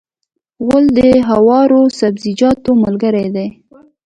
غول 0.65 0.85
د 0.97 0.99
هوارو 1.29 1.81
سبزیجاتو 1.99 2.71
ملګری 2.83 3.27
دی. 3.35 3.47